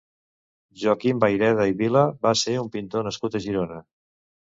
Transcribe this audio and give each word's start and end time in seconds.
Joaquim 0.83 1.19
Vayreda 1.25 1.69
i 1.73 1.77
Vila 1.83 2.07
va 2.27 2.35
ser 2.43 2.59
un 2.65 2.75
pintor 2.79 3.11
nascut 3.11 3.43
a 3.43 3.47
Girona. 3.49 3.83